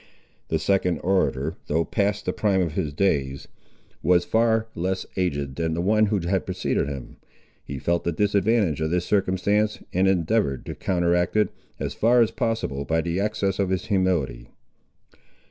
[0.47, 3.47] The second orator, though past the prime of his days,
[4.01, 7.17] was far less aged than the one who had preceded him.
[7.63, 12.31] He felt the disadvantage of this circumstance, and endeavoured to counteract it, as far as
[12.31, 14.47] possible, by the excess of his humility.